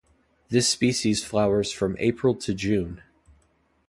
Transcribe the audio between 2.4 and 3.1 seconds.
June.